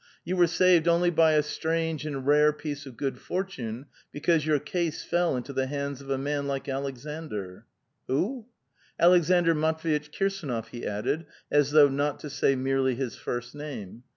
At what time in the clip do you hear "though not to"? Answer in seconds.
11.69-12.31